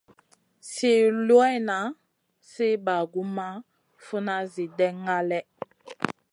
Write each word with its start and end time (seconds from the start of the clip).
Sliw 0.69 1.05
luwanŋa, 1.27 1.79
sliw 2.49 2.77
bagumʼma, 2.85 3.47
funa, 4.05 4.35
Zi 4.51 4.63
ɗènŋa 4.77 5.17
lèh. 5.29 5.45